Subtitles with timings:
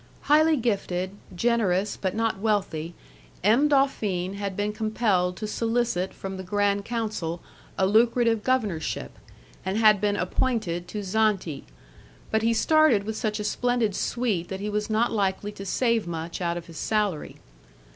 [0.21, 2.95] Highly gifted, generous, but not wealthy,
[3.43, 3.67] M.
[3.69, 7.39] Dolfin had been compelled to solicit from the Grand Council
[7.77, 9.19] a lucrative governorship,
[9.63, 11.65] and had been appointed to Zante;
[12.31, 16.07] but he started with such a splendid suite that he was not likely to save
[16.07, 17.35] much out of his salary.